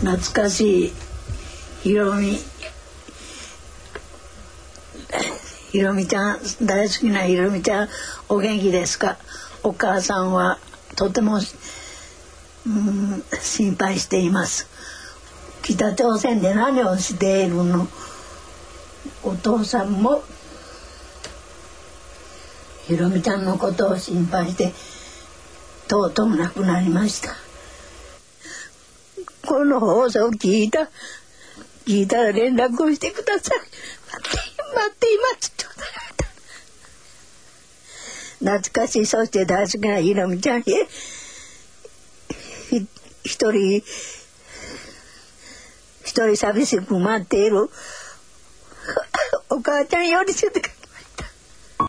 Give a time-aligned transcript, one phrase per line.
[0.00, 0.92] 懐かしい
[1.82, 2.38] ひろみ
[5.70, 7.88] ひろみちゃん大好きなひろみちゃん
[8.28, 9.18] お元気ですか？
[9.62, 10.58] お母さんは
[10.96, 11.40] とても
[12.66, 14.68] うん心配しています。
[15.62, 17.86] 北朝鮮で何をしているの？
[19.24, 20.22] お父さんも
[22.86, 24.72] ひろみちゃんのことを心配して
[25.86, 27.47] とうとう亡くなりました。
[29.48, 30.90] この放送を聞いた
[31.86, 33.58] 聞いたら連絡をしてください。
[33.58, 34.38] 待って
[34.74, 35.58] 待っています
[38.40, 40.62] 懐かしいそして大好きなひろみちゃんへ
[43.24, 43.82] 一人
[46.04, 47.70] 一人寂しく待っている
[49.48, 50.77] お母ちゃんよりしてく